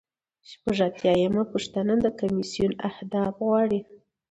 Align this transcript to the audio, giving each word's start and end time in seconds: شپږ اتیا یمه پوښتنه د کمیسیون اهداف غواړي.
شپږ 0.49 0.77
اتیا 0.87 1.13
یمه 1.23 1.43
پوښتنه 1.51 1.93
د 2.03 2.05
کمیسیون 2.19 2.71
اهداف 2.89 3.29
غواړي. 3.45 3.79